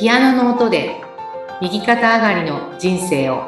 [0.00, 0.98] ピアノの音で
[1.60, 3.44] 右肩上がりの人生を。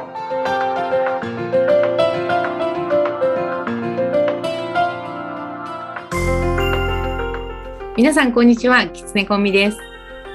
[7.96, 8.86] 皆さんこんにちは。
[8.88, 9.78] きつねコンビです。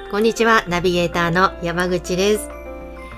[0.09, 2.49] こんにちは、ナビゲーターの山口です。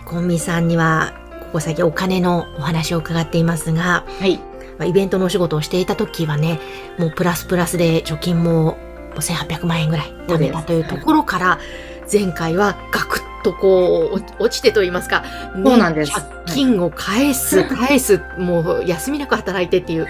[0.04, 4.42] コンビさんには、ここ最近お金のお話を伺っていますが、はい。
[4.78, 6.60] まあイベントのお仕事をしていた時はね、
[6.98, 8.78] もうプラスプラスで貯金も
[9.10, 11.60] もう1800万円ぐらい貯めたというところから、
[12.12, 15.28] 前回はガクッとこう、お落ちてと言いますか、ね
[15.64, 16.12] そうなんです。
[16.14, 20.08] 借金を返す、返す、もう休みなく働いてっていう、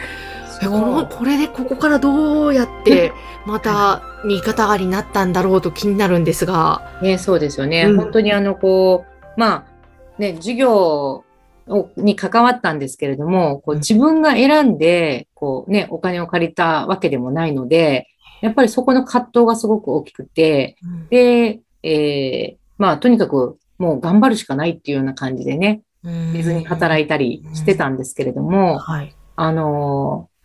[0.62, 3.14] えこのこれでここからどうやって、
[3.46, 7.84] また右肩上がりになったんだろうと気になるんですが、ね、そうですよね。
[7.84, 7.98] うん。
[7.98, 11.24] 本当にあの、こう、まあ、ね、授業
[11.68, 13.80] をに関わったんですけれども、こううん。
[13.80, 18.08] 自分が選んで、こうね、お金を借りたわけでもないので、
[18.42, 20.76] やっぱりそこの葛藤がすごく大きくて、
[21.10, 29.16] で、えーまあ、とにかくもう頑張るしかないっていうような感じでね、寝ずに働いたりしてたんですけれども、はい。
[29.36, 30.40] あのー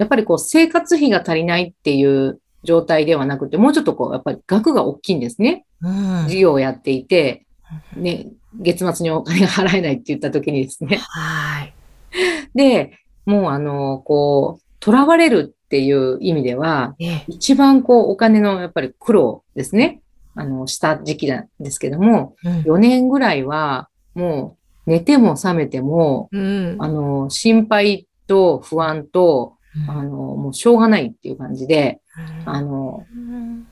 [0.00, 5.66] やっぱりこう生活費が足りないっていう状態ではなくて、もうちょっとこう、やっぱり額が大きいんですね。
[5.82, 5.90] う
[6.24, 7.46] ん事業をやっていて、
[7.94, 10.96] ね、月末にお金が払えないって言った時にですね。
[10.96, 11.74] はい。
[12.54, 17.24] で、もうあの、こう、囚われるっていう意味では、ええ。
[17.28, 20.00] 一番こう、お金のやっぱり苦労ですね。
[20.34, 29.56] あの、した時期なんですけども、うん4年ぐらいは、もう、寝ても覚めても、うんあの、心配と不安と、
[29.88, 32.00] あの、もうしょうがないっていう感じで、
[32.44, 33.66] あの、うん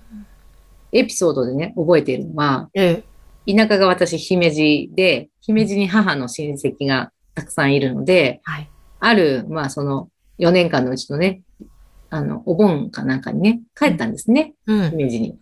[0.90, 3.04] エピソードでね、覚えているのは、え
[3.46, 3.54] え。
[3.54, 8.70] 田舎が私、姫路で、姫路に母の親戚がたくさんいるので、はい。
[9.00, 11.42] ある、まあ、その4年間のうちのね、
[12.10, 14.90] あの、お盆かなんかにね、帰ったんですね、うん。
[14.90, 15.38] 姫路に。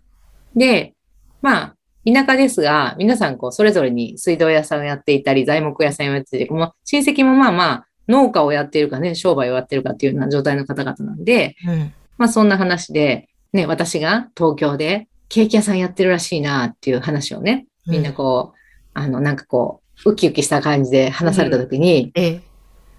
[0.55, 0.93] で、
[1.41, 1.75] まあ、
[2.05, 11.93] 田舎ですが、皆さんこう、それぞれに水道屋さんをやっていたり、材木屋さんをやっていて、もう親戚もまあまあ、農家をやっているかね、商売をやっているかっていうような状態の方々なんで、うん。
[12.17, 18.57] まあそんな話で、ね、私が東京でケーキ屋さんやってるらしいなっていう話をね、みんなこう、
[18.93, 22.41] あの、なんかこう、ウキウキした感じで話された時に、ええ。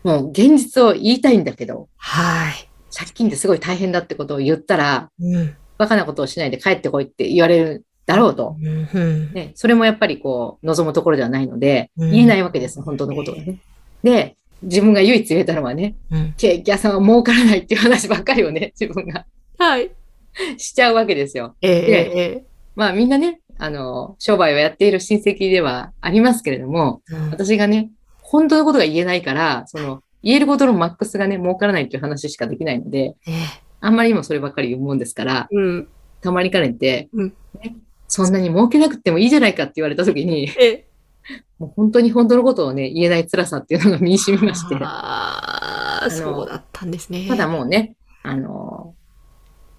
[0.04, 2.68] もう現実を言いたいんだけど、はい。
[2.94, 5.56] 借金ってすごい大変だってことを言ったら、うん。
[5.78, 8.56] バカなことをしないで帰ってこいって言われるだろうと。
[8.58, 9.32] うん。
[9.34, 13.58] ね、それもやっぱりこう、望むところではないので、うん言えないわけです、本当のことがね。
[14.02, 16.34] で、自分が唯一言えたのはね、うん。
[16.38, 19.26] ケーキ屋さんは儲からないっていう話ばっかりをね、自分が
[19.58, 19.90] はい。
[20.56, 21.54] しちゃうわけですよ。
[21.60, 21.72] ええ。
[21.72, 22.44] ええ。
[22.76, 27.90] まあみんなね、あの、商売をやっている親戚ではありますけれども、うん私がね、
[28.22, 33.34] 本当のことが言えないから、その、言えることのマックスがね、儲からないっていう話しかできないので、ええ。
[33.80, 35.88] あんまりにもそればっかり言うもんですから、うん。
[36.20, 37.76] たまにかねて、うんね
[38.08, 40.88] そんなに儲けなくてもいいじゃないかって言われた時に、ええ。
[41.58, 47.26] もう本当に本当のことをね、言えない辛さっていうのが身に染みまして、ああ、そうだったんですね。
[47.28, 48.94] ただもうね、あの、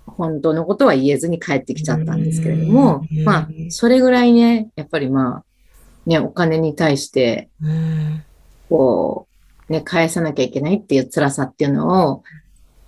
[0.05, 5.43] 本当のことは言えずに帰ってきちゃったんですけれどもうん、まあ、それぐらいね、やっぱりまあ、
[6.05, 8.23] ね、お金に対して、うん。
[8.69, 9.27] こ
[9.69, 12.23] う、ね、返さなきゃいけないっていう辛さっていうのを、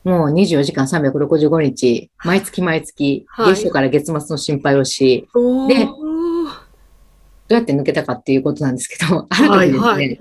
[0.03, 5.27] もう24時間365日、毎月毎月、はい月初から月末の心配をし、
[5.67, 10.19] でどうやって抜けたかっていうことなんですけど、ある時ですね、はいはい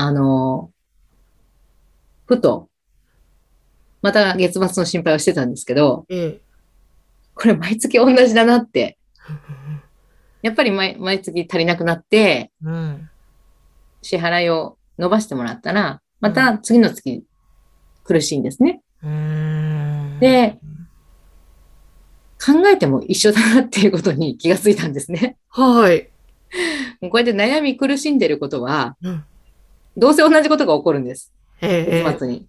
[0.00, 0.70] あの、
[2.26, 2.68] ふと、
[4.00, 6.40] また月末の心配をしてたんですけど、ええ。
[7.34, 8.96] これ毎月同じだなって、
[10.40, 13.10] やっぱり毎毎月足りなくなって、うん。
[14.02, 17.24] 支払いを伸ばしてもらったら、また次の月
[18.08, 18.80] 苦しいんですね。
[19.02, 20.16] うん。
[20.18, 20.58] で、
[22.42, 25.36] 考えても一緒だなっていうことに気がついたんですね。
[25.50, 26.08] はい。
[27.02, 29.24] こうやって悩み苦しんでることは、うん。
[29.98, 31.34] どうせ同じことが起こるんです。
[31.60, 32.02] ええ。
[32.02, 32.46] 月末に。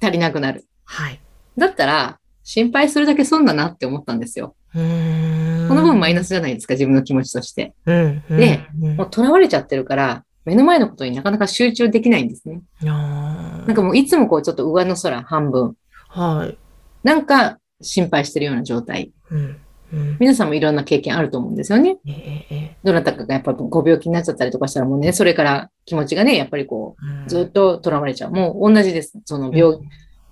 [0.00, 0.64] 足りなくなる。
[0.84, 1.20] はい。
[1.58, 4.54] だったら、心配するだけ損だなって思ったんですよ。
[4.74, 5.66] うん。
[5.68, 7.74] この分マイナスじゃないですか、自分の気持ちとして。
[7.84, 8.22] うん。
[8.30, 12.62] でうん、もう囚われちゃってるから、目の前のことになかなか集中できないんですね。
[12.80, 15.74] なんかもういつもこうちょっと上の空半分。
[16.08, 16.56] はい。
[17.02, 19.12] なんか心配してるような状態。
[19.30, 19.60] うん。
[19.92, 20.16] うん。
[20.20, 21.98] 皆さんもいろんな経験あると思うんですよね。
[22.06, 22.54] ええ。
[22.54, 27.26] えどなたかがやっぱご病気になっちゃったりとかしたらもうね、それから気持ちがね、やっぱりこえ。
[27.26, 28.30] う、ずっと囚われちゃう。
[28.30, 29.18] もう同じです。
[29.24, 29.78] その病、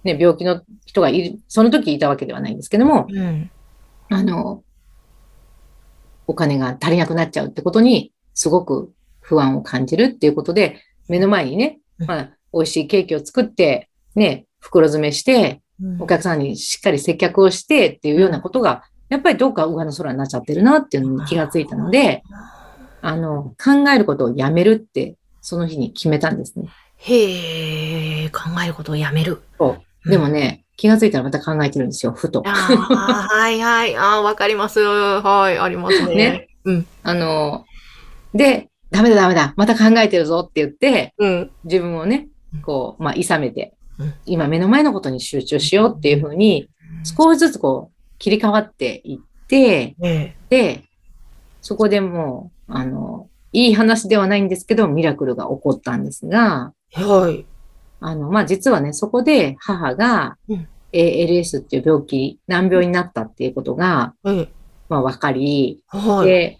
[0.05, 3.50] ね、病気の人がいる、その時いたわけではないんですけども、うん。
[4.10, 4.62] あの、
[6.28, 8.93] お金が足りなくなっちゃうってことに、すごく
[9.25, 22.23] 不安を感じるっていうことで、目の前にね、うんまあ、美味しいケーキを作って、ね、袋詰めして、うんお客さんにしっかり接客をしてっていうようなことがやっぱりどっか上の空になっちゃってるなっていうのに気がついたので、
[23.03, 26.69] あの、考えることをやめるって、その日に決めたんですね。
[26.97, 29.43] へえ、考えることをやめる。
[29.59, 30.11] そう。
[30.11, 32.43] でもね、気がついたらまた考えてるんですよ、ふと。
[32.44, 33.97] はいはい。
[33.97, 34.81] ああ、わかります。
[34.81, 36.15] はい、ありますね。
[36.15, 36.49] ね。
[36.65, 36.87] うん。
[37.03, 37.67] あの、
[38.32, 41.50] で、ダメだダメだ、また考えてるぞって言って、うん。
[41.64, 42.28] 自分をね、
[42.62, 46.69] こう、まあ、いさめてうん、今目の前のことに集中しようっていうふうに、
[47.04, 50.84] 少しずつこう、切り替わっていって、えで、
[51.60, 57.02] そこでもう、あの、いい話ではないんですけど、ミラクルが起こったんですが、え。
[57.02, 57.46] はい。
[58.00, 64.48] あの、まあ、実はね、そこで母がうん、ALS っていう病気、難病になったっていうことが、ええ。
[64.88, 66.26] まあ、わかり、はい。
[66.26, 66.58] で、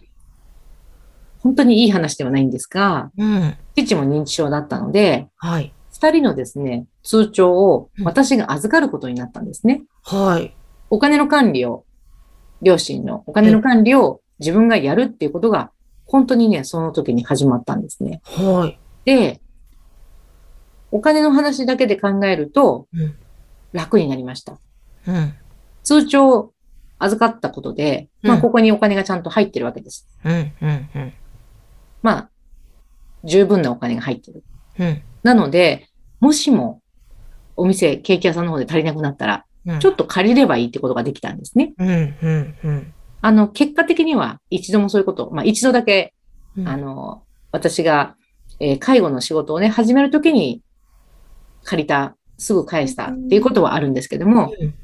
[1.45, 3.55] 本当にいい話ではないんですが、うん。
[3.75, 5.71] 父も認知症だったので、はい。
[5.93, 9.83] 二人のですね、通帳をうん私が預かることになったんですね。
[10.01, 10.55] はい。
[10.89, 11.85] お金の管理を、
[12.63, 15.69] 両親のお金の管理を自分がやるっていうことが、
[16.07, 18.21] 本当にね、その時に始まったんですね。
[18.23, 18.79] はい。
[19.05, 19.39] で、
[20.89, 23.15] お金の話だけで考えるとうん、
[23.71, 24.57] 楽になりました。
[25.07, 25.35] うん。
[25.83, 26.53] 通帳を
[26.97, 30.07] 預かったことで、まあ、うんここにお金がちゃんと入ってるわけです。
[30.23, 30.51] うん。
[30.59, 30.89] うん。
[30.95, 31.13] うん。
[32.05, 32.29] まあ、
[33.23, 34.43] 十分なお金が入ってる。
[34.77, 35.01] うん。
[35.23, 36.83] なので、もしも、
[37.55, 39.79] お店、ケーキ屋さんの方で足りなくなったら、うん。
[39.79, 41.73] ちょっと借りればいいってことができたんですね。
[41.79, 41.87] うん。
[41.89, 41.91] う
[42.29, 42.55] ん。
[42.63, 42.93] うん。
[43.21, 46.13] あの、結果的には一度もそういうこと、まあ一度だけ、
[46.55, 48.15] うんあの、私が、
[48.59, 50.61] えー介護の仕事をね、始めるときに
[51.63, 54.75] 借りた、すぐ返したっていうことはあるんですけども、うん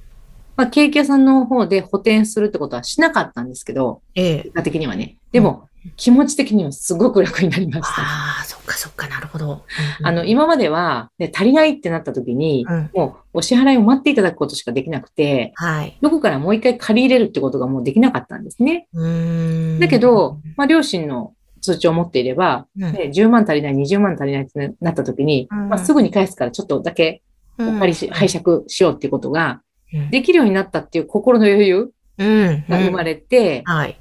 [0.58, 4.44] まあケーキ屋さんの方で補填するってことはしなかったんですけど、ええ。
[4.44, 5.18] 結果的にはね。
[5.32, 8.02] でも、気持ち的にはすごく楽になりました。
[8.02, 9.66] ああ、そっかそっか、なるほど。
[10.00, 12.90] うんあの、、今までは、ね、足りないってなった時に、うん。
[12.94, 15.98] もうお支払いを待っていただくことしかできなくて、はい。
[16.02, 18.88] どこからもう一回借り入れるってことがもうできなかったんですね。
[18.94, 19.80] うーん。
[19.80, 27.22] だけど、まあ、両親の通帳を持っていれば、うん、ね、10万足りない、20万足りないってなった時に、うんまあ、すぐに返すからちょっとだけ
[27.60, 29.62] お借りし、拝借しようっていうことが
[29.94, 32.66] うんできるようになったっていう心の余裕うん。
[32.68, 33.98] が生まれて、はい。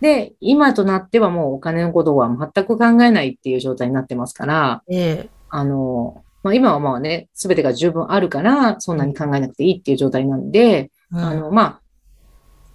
[0.00, 5.28] で、今となってはもうお金のことは全く考えないっていう状態になってますから、ええ。
[5.50, 11.80] あの、まあ、今はまあね、すべてが十分あるから、そんなに考えなくていいっていう状態なんで、うんあの、まあ、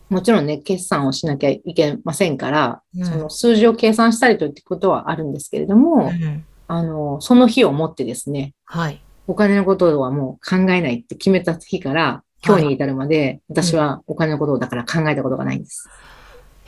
[0.10, 9.02] もちろんね、決算をしなきゃいけませんから、うんその数字を計算したりということはあるんですけれども、うんあの、その日をもってですね、はい。
[9.28, 15.88] お金のことはもう考えないって決めた日から、今日に至るまで、私はお金のことをだから考えたことがないんです。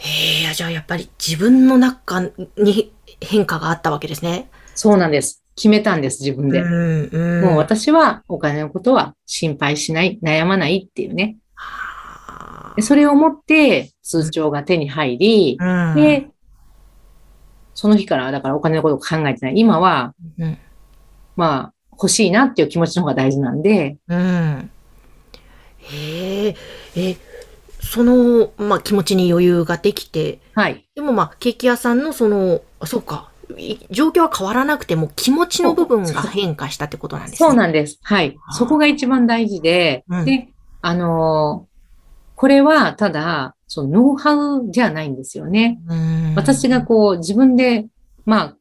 [0.06, 2.22] へえ、じゃあやっぱり自分の中
[2.57, 4.50] に変化があったわけですね。
[4.75, 5.44] そうなんです。
[5.56, 6.62] 決めたんです、自分で。
[6.62, 6.66] ん、
[7.12, 11.38] うんもう私はお金のことは心配しない、悩まないっていうね。
[12.81, 16.28] それをもって通帳が手に入り、あうん、で、
[17.74, 19.54] その日からだからお金のことを考えてない。
[19.56, 20.57] 今は、うん、
[21.36, 24.69] まあ、欲しいなっていう気持ちの方が大事なんで、うん。
[25.80, 26.56] へえ、
[26.96, 27.16] え、
[27.85, 30.85] その、まあ、気持ちに余裕ができて、はい。
[30.95, 37.47] でもまあ、ケーキ屋さんのその、あそうか、い状況は変わらなくても気持ちの部分が変化したってことなんですね。
[37.47, 37.99] そうなんです。
[38.01, 38.37] はい。
[38.51, 40.25] そこが一番大事で、うん。
[40.25, 40.49] で、
[40.81, 41.75] あのー
[42.35, 45.80] これはただ、そのノウハウじゃないんですよね。
[45.87, 46.33] うん。
[46.35, 47.87] 私がこう自分で、
[48.25, 48.56] まあ、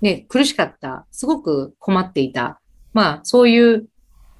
[0.00, 2.60] ね、苦しかった、すごく困っていた、
[2.92, 3.88] まあ、そういう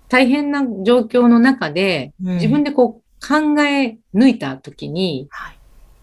[0.08, 2.35] 大変な状況の中で、うん。
[2.37, 5.58] 自分でこう考え抜いたときに、はい。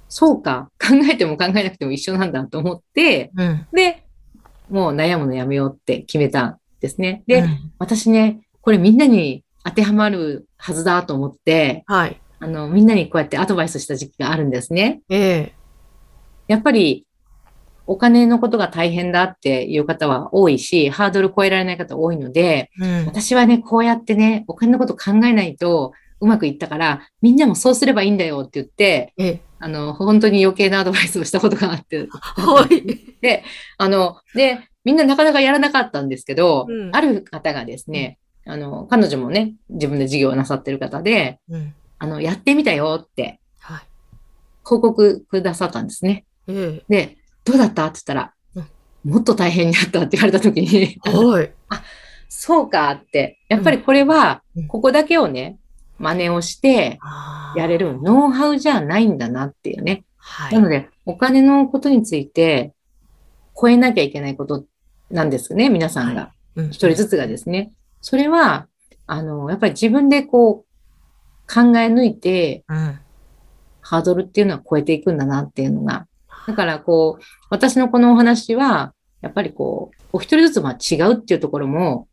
[0.10, 3.68] そうか、考えても考えなくても一緒なんだと思って、うん。
[3.74, 4.06] で、
[4.70, 7.24] もう悩むのやめようって決めたんですね。
[7.28, 12.20] で、うん私ね、これみんなに当てはまるはずだと思って、はい。
[12.40, 15.02] あの、みんなにこうやってアドバイスした時期があるんですね。
[15.10, 15.54] ええ
[16.48, 17.06] やっぱり、
[17.88, 23.06] お金のことが大変だっていう方は多いし、ハードル超えられない方多いので、うん。
[23.06, 25.92] 私はね、こうやってね、お金のこと考えないと
[26.22, 33.44] うまくいったから、みんなもそうすればいいんだよって言って、ええあの、本当に余計なアドバイスをしたことがあって、はい。
[33.78, 41.74] あの、で、みんななかなかやらなかったんですけど、うんある方がですね、あの、彼女もね、自分で事業をなさってる方で、うん。
[41.98, 43.82] あの、やってみたよってはい。
[44.64, 46.26] 報告くださったんですね。
[46.48, 48.68] えで、どうだったって言ったら、うん
[49.04, 51.52] もっと大変になったって言われた時に、えはい。
[52.28, 55.58] そうかって、やっぱりこれはうん、ここだけをね、
[56.00, 57.00] 真似をして
[57.56, 60.04] やれるノウハウじゃないんだなっていうね。
[60.18, 60.52] は。
[60.52, 62.74] ないので、お金のことについて、
[63.60, 64.66] 超えなきゃいけないこと
[65.10, 66.32] なんですね、皆さんが。
[66.56, 67.74] うん一人ずつがですね。
[68.02, 68.68] それは、
[69.08, 73.00] あの、やっぱり自分でこう、考え抜いて、うん。
[73.82, 76.08] ハードルっていうのは超えていくんだなっていうのが。
[76.48, 82.08] だからこう、私のこのお話は、やっぱりこう、お一人ずつまあ違うっていうところも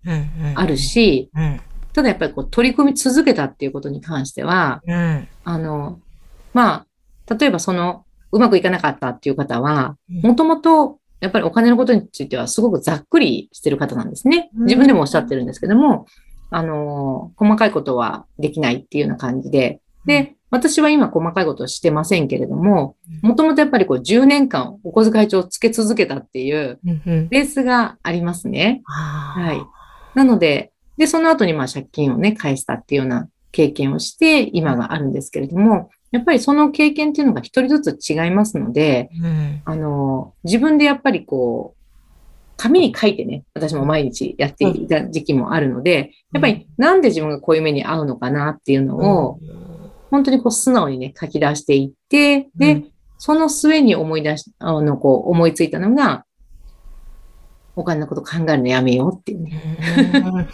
[0.54, 1.60] あるし、うんうん
[1.92, 5.28] ただやっぱりこう取り組み続けたっていうことに関しては、うん。
[5.44, 6.00] あの、
[6.54, 6.86] ま
[7.28, 10.22] あ、例えばその、うまくいかなかったっていう方は、うん。
[10.22, 14.50] もともと、やっぱりお金のことについてはすごくざっくりしてる方なんですね。
[14.56, 14.64] うん。
[14.64, 16.06] 自分でもおっしゃってるんですけども、
[16.50, 27.28] あの、細かいことはできないっていうような感じで、で、私は今細かいことをしてませんけれども、もともとやっぱりこう10年間お小遣い帳をつけ続けたっていううんうん。
[27.28, 28.82] ベースがありますね。
[28.84, 29.62] ははい。
[30.14, 30.71] なので、
[31.02, 39.62] で、その後にまあ借金をね、返したっていうような経験をして、今があるんですけれども、やっぱりその経験っていうのが一人ずつ違いますので、うん。
[39.64, 49.40] あの、自分でやっぱりこう、紙に書いてね、私も毎日やっていた時期もあるので、やっぱりなんで自分がこういう目に遭うのかなっていうのを、
[50.12, 52.88] 本当にこう素直にね、書き出していって、で、うん。
[53.18, 56.26] その末に思い出し、あの、こう思いついたのが、
[57.76, 59.78] お金のこと考えるのやめようっていうね。
[60.24, 60.48] うん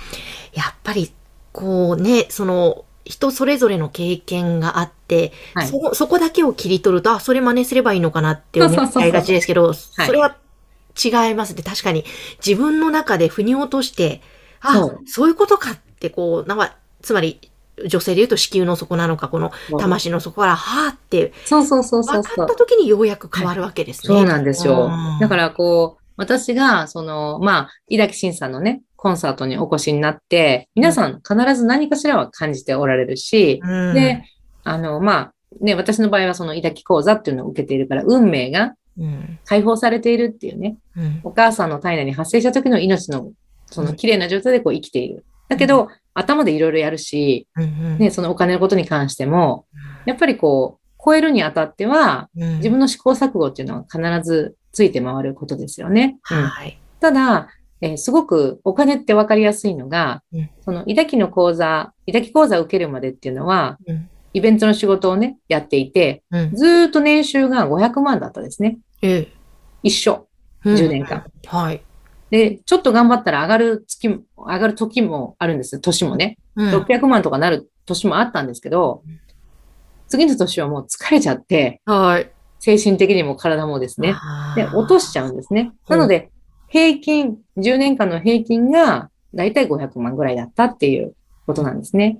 [0.54, 1.12] やっぱり、
[1.52, 5.66] こうね、その、人それぞれの経験があって、はい。
[5.66, 10.36] そそこだけを切り取ると、あ、それ真似すればいいのかなって思っちゃいがちですけど、いそれは
[11.02, 11.62] 違いますね。
[11.62, 12.04] 確かに、
[12.44, 14.20] 自分の中で腑に落として、
[14.60, 17.40] あ、そそうういうことかって、こう、なんか、つまり、
[17.86, 22.54] 女性で言うと子宮の底なのか、この魂の底から、はーって、そうそうそう分かった。
[22.56, 24.14] 時にようやく変わるわけですね。
[24.14, 25.18] そうなんですようん。
[25.20, 34.24] だからこう、私が、その、まあ、井崎慎さんのね、コンサートにお越しになって、皆さん必ず何かしらは感じておられるし、うん、で、
[34.64, 43.30] あの、まあ、ね、私の場合はその井崎講座っていうのを受けているから、運命がうん、解放されているっていうね、うん、お母さんの体内に発生した時の命の、
[43.66, 45.24] その綺麗な状態でこう生きている。
[45.48, 49.66] だけど、頭でいろいろやるし、うん、ね、そのお金のことに関しても、
[50.04, 56.18] やっぱりこう、超えるにあたっては、うん、自分の試行錯誤っていうのは必ずついて回ることですよね。
[56.30, 56.78] うんはい。
[57.00, 57.48] ただ、
[57.80, 68.78] えーすごくお金って分かりやすいのが、うんその、いだきの講座、いだき講座を受けるまでっていうのは、うんイベントの仕事をね、やっていて、うん、ずーっと年収が500万だったですね。
[69.00, 69.32] ええ、
[69.82, 70.28] 一緒。
[70.64, 71.24] うん10年間。
[71.46, 71.82] はい。
[72.30, 75.80] で、ちょっと頑張ったら上がる月も、上がる時もあるんですよ。
[75.80, 76.38] 年もね。
[76.56, 79.02] うん600万とかなる年もあったんですけど、
[80.08, 82.30] 次の年はもう疲れちゃって、はい。
[82.60, 84.14] 精神的にも体もですね。
[84.56, 85.72] で、落としちゃうんですね。
[85.88, 86.30] うんなので、
[86.68, 91.14] 平均、10年間の平均が、だいたい500万ぐらいだったっていう
[91.46, 92.18] ことなんですね。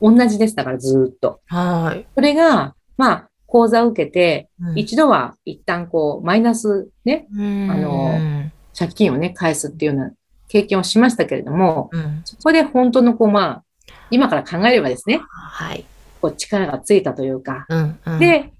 [0.00, 0.16] うん。
[0.16, 0.56] 同じです。
[0.56, 1.40] だからずーっと。
[1.46, 2.06] はい。
[2.14, 10.12] それが、まあ、講座を受けて、うん一度は一旦こう、マイナスね、うんあの借金をね、返すっていうような
[10.48, 12.22] 経験をしましたけれども、うん。
[12.24, 13.64] そこで本当のこう、まあ、
[14.10, 15.84] 今から考えればですね、はい。
[16.20, 17.98] こう、力がついたというか、うん。
[18.06, 18.53] うん、で、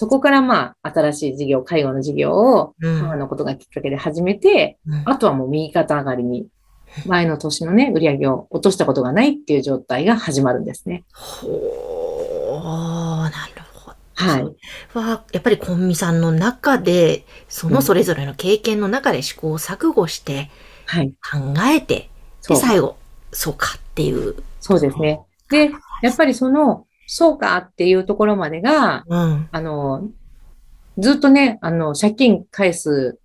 [0.00, 6.46] そこからまあ、新しい事業、介護の事業を、うん、母のことがきっかけで始めて、うんあとはもう右肩上がりに、
[7.04, 11.04] 前の年のね、売り上げを落としたことがないっていう状態が始まるんですね。
[11.12, 13.96] ほー、なるほど。
[14.14, 14.44] はい。
[14.94, 20.50] は、やっぱりコンミさんの中で、そのそれぞれの経験の中で試行錯誤して、
[20.86, 21.10] はい。
[21.10, 22.08] 考えて、
[22.48, 22.56] で。
[22.56, 22.96] 最後、
[23.32, 24.36] そうかっていう。
[24.60, 25.20] そうですね。
[25.50, 29.48] で、やっぱりその、そうかっていうところまでが、うん。
[29.50, 30.08] あの、
[30.96, 33.18] ずっとね、あの、借金返す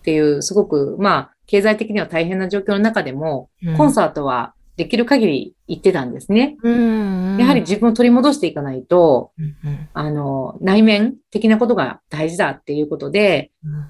[0.00, 3.48] っていう、すごく、まあ、経済的には大変な状況の中でも、
[3.78, 6.58] コンサートはできる限り行ってたんですね。
[6.62, 7.38] うん。
[7.38, 13.86] やはり自分を取り戻していかないと、うんうんあの、内面的なことが大事だっていうことで、うん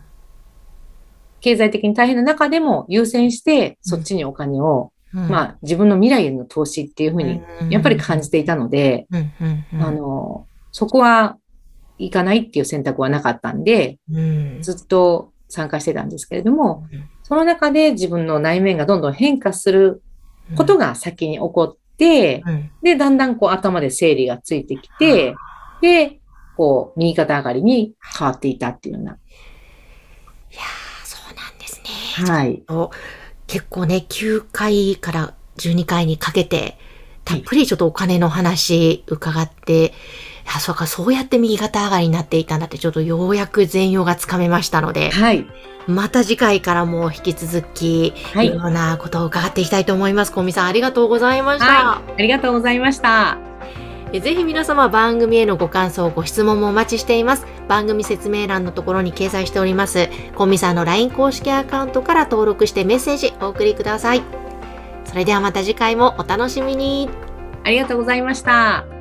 [1.42, 5.28] 経済的に大変な中でも優先して、そっちにお金を、うん。
[5.28, 9.06] まあ、自分の未来への投資っていうふうに、やっぱり感じていたので、
[9.80, 11.36] あの、そこは
[11.98, 14.62] 行かないっていう選択はなかったんで、うん。
[14.62, 20.02] ずっと参加してたんですけれどもうん、その中で自分の内面がどんどん変化する
[20.56, 22.70] ことが先に起こって、うん。
[22.82, 25.34] で、だんだんこう頭で整理がついてきて、
[25.80, 26.20] で、
[26.56, 29.12] こう、右肩上がりに変わっていたっていうような。
[29.12, 29.14] い
[30.54, 31.80] やーそうなんです
[32.22, 32.32] ね。
[32.32, 32.62] はい。
[33.46, 36.78] と結構ね、9回から12回にかけて、
[37.24, 39.92] たっぷりちょっとお金の話伺って、
[40.54, 45.46] あ、そうか、そうやって右肩上がりになっていたんだって、ちょっとようやく全容がつかめましたので、はい。
[45.86, 50.32] また次回からも引き続き、はいいろんなことを伺っていきたいと思います。
[50.32, 51.66] 小見さん、ありがとうございました。
[51.66, 52.12] はい。
[52.12, 53.51] ありがとうございました。
[54.12, 57.46] えぜひ皆様番組へのご感想、ご質問もお待ちしています。
[57.66, 64.22] 番組説明欄のところに掲載しております、コンミさんの LINE 公式アカウントから登録してメッセージお送りください。
[65.04, 67.08] それではまた次回もお楽しみに。
[67.64, 68.91] ありがとうございました。